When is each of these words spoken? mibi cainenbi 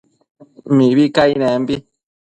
mibi 0.75 1.03
cainenbi 1.15 1.75